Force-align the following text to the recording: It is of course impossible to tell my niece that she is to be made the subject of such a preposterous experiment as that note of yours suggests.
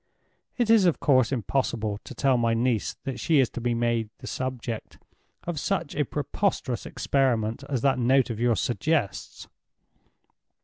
It 0.57 0.71
is 0.71 0.85
of 0.85 0.99
course 0.99 1.31
impossible 1.31 1.99
to 2.05 2.15
tell 2.15 2.35
my 2.35 2.55
niece 2.55 2.95
that 3.03 3.19
she 3.19 3.39
is 3.39 3.51
to 3.51 3.61
be 3.61 3.75
made 3.75 4.09
the 4.17 4.25
subject 4.25 4.97
of 5.43 5.59
such 5.59 5.93
a 5.93 6.03
preposterous 6.05 6.87
experiment 6.87 7.63
as 7.69 7.81
that 7.81 7.99
note 7.99 8.31
of 8.31 8.39
yours 8.39 8.59
suggests. 8.61 9.47